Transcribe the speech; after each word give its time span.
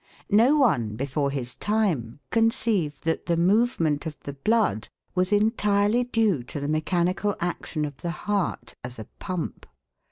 No 0.31 0.57
one, 0.57 0.95
before 0.95 1.29
his 1.29 1.53
time, 1.53 2.21
conceived 2.31 3.03
that 3.03 3.27
the 3.27 3.37
movement 3.37 4.07
of 4.07 4.19
the 4.21 4.33
blood 4.33 4.87
was 5.13 5.31
entirely 5.31 6.05
due 6.05 6.41
to 6.41 6.59
the 6.59 6.67
mechanical 6.67 7.35
action 7.39 7.85
of 7.85 7.97
the 7.97 8.09
heart 8.25 8.73
as 8.83 8.97
a 8.97 9.05
pump. 9.19 9.67